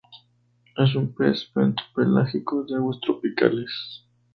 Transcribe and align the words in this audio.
Es 0.77 0.95
un 0.95 1.13
pez 1.13 1.51
bentopelágico 1.53 2.63
de 2.65 2.73
aguas 2.77 2.99
tropicales. 3.01 4.03